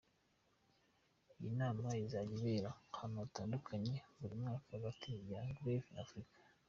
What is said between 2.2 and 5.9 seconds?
ibera ahantu hatandukanye buri mwaka hagati ya Genève